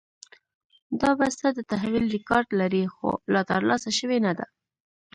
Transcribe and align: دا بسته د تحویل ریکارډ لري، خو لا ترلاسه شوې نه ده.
دا 1.01 1.11
بسته 1.21 1.47
د 1.53 1.59
تحویل 1.71 2.05
ریکارډ 2.15 2.47
لري، 2.61 2.83
خو 2.93 3.09
لا 3.33 3.41
ترلاسه 3.51 3.89
شوې 3.99 4.17
نه 4.25 4.33
ده. 4.37 4.45